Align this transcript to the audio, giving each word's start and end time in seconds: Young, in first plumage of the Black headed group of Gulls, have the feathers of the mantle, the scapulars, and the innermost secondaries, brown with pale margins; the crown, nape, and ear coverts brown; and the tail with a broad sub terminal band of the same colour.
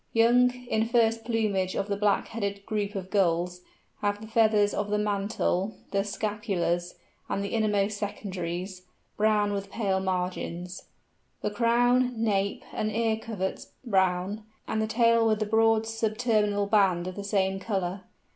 Young, 0.13 0.49
in 0.65 0.87
first 0.89 1.23
plumage 1.23 1.75
of 1.75 1.87
the 1.87 1.95
Black 1.95 2.29
headed 2.29 2.65
group 2.65 2.95
of 2.95 3.11
Gulls, 3.11 3.61
have 4.01 4.19
the 4.19 4.25
feathers 4.25 4.73
of 4.73 4.89
the 4.89 4.97
mantle, 4.97 5.75
the 5.91 6.03
scapulars, 6.03 6.95
and 7.29 7.43
the 7.43 7.49
innermost 7.49 7.99
secondaries, 7.99 8.81
brown 9.15 9.53
with 9.53 9.69
pale 9.69 9.99
margins; 9.99 10.85
the 11.43 11.51
crown, 11.51 12.13
nape, 12.17 12.63
and 12.73 12.91
ear 12.91 13.15
coverts 13.15 13.73
brown; 13.85 14.41
and 14.67 14.81
the 14.81 14.87
tail 14.87 15.27
with 15.27 15.39
a 15.43 15.45
broad 15.45 15.85
sub 15.85 16.17
terminal 16.17 16.65
band 16.65 17.05
of 17.05 17.13
the 17.15 17.23
same 17.23 17.59
colour. 17.59 18.01